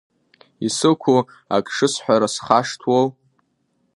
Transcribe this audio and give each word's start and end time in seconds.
Исықәу 0.67 1.19
ак 1.57 1.65
шысҳәара 1.75 2.27
схашҭуоу? 2.33 3.05